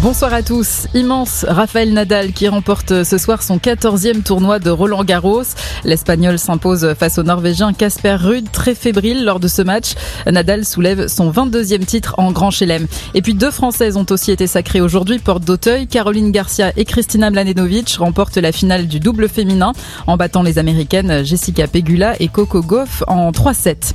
[0.00, 0.86] Bonsoir à tous.
[0.94, 5.42] Immense Rafael Nadal qui remporte ce soir son 14e tournoi de Roland Garros.
[5.84, 9.92] L'Espagnol s'impose face au Norvégien Casper Ruud, très fébrile lors de ce match.
[10.26, 12.86] Nadal soulève son 22e titre en Grand Chelem.
[13.12, 15.86] Et puis deux Françaises ont aussi été sacrées aujourd'hui, porte d'Auteuil.
[15.86, 19.74] Caroline Garcia et Kristina Mladenovic remportent la finale du double féminin
[20.06, 23.92] en battant les Américaines Jessica Pegula et Coco Gauff en 3-7.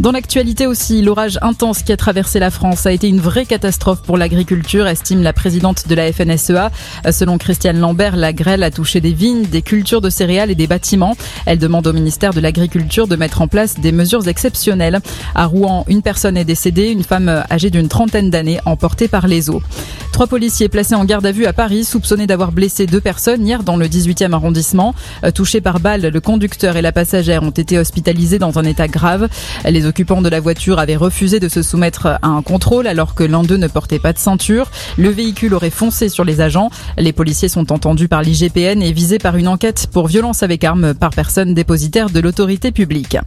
[0.00, 4.00] Dans l'actualité aussi, l'orage intense qui a traversé la France a été une vraie catastrophe
[4.02, 6.70] pour l'agriculture, estime la présidente de la FNSEA.
[7.10, 10.68] Selon Christiane Lambert, la grêle a touché des vignes, des cultures de céréales et des
[10.68, 11.16] bâtiments.
[11.46, 15.00] Elle demande au ministère de l'Agriculture de mettre en place des mesures exceptionnelles.
[15.34, 19.50] À Rouen, une personne est décédée, une femme âgée d'une trentaine d'années emportée par les
[19.50, 19.62] eaux.
[20.18, 23.62] Trois policiers placés en garde à vue à Paris, soupçonnés d'avoir blessé deux personnes hier
[23.62, 24.92] dans le 18e arrondissement.
[25.32, 29.28] Touchés par balle, le conducteur et la passagère ont été hospitalisés dans un état grave.
[29.64, 33.22] Les occupants de la voiture avaient refusé de se soumettre à un contrôle alors que
[33.22, 34.72] l'un d'eux ne portait pas de ceinture.
[34.96, 36.70] Le véhicule aurait foncé sur les agents.
[36.96, 40.94] Les policiers sont entendus par l'IGPN et visés par une enquête pour violence avec arme
[40.94, 43.18] par personne dépositaire de l'autorité publique.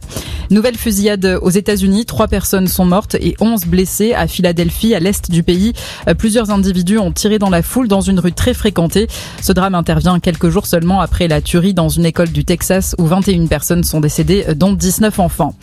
[0.52, 2.04] Nouvelle fusillade aux États-Unis.
[2.04, 5.72] Trois personnes sont mortes et 11 blessées à Philadelphie, à l'est du pays.
[6.18, 9.06] Plusieurs individus ont tiré dans la foule dans une rue très fréquentée.
[9.40, 13.06] Ce drame intervient quelques jours seulement après la tuerie dans une école du Texas où
[13.06, 15.54] 21 personnes sont décédées, dont 19 enfants.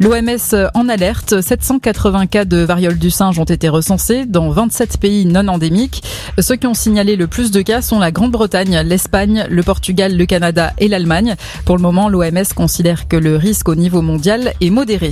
[0.00, 5.24] L'OMS en alerte, 780 cas de variole du singe ont été recensés dans 27 pays
[5.24, 6.02] non endémiques.
[6.40, 10.26] Ceux qui ont signalé le plus de cas sont la Grande-Bretagne, l'Espagne, le Portugal, le
[10.26, 11.36] Canada et l'Allemagne.
[11.64, 15.10] Pour le moment, l'OMS considère que le risque au niveau mondial est modéré.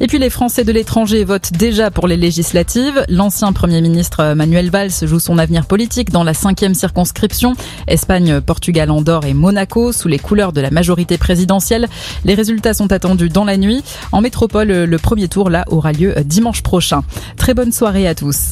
[0.00, 3.04] Et puis les Français de l'étranger votent déjà pour les législatives.
[3.08, 7.54] L'ancien Premier ministre Manuel Valls joue son avenir politique dans la cinquième circonscription.
[7.88, 11.88] Espagne, Portugal, Andorre et Monaco sous les couleurs de la majorité présidentielle.
[12.24, 13.82] Les résultats sont attendus dans la nuit.
[14.12, 17.02] En métropole, le premier tour là aura lieu dimanche prochain.
[17.36, 18.46] Très bonne soirée à tous.